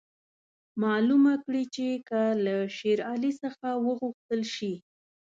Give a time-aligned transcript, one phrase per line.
[0.83, 4.73] معلومه کړي چې که له شېر علي څخه وغوښتل شي.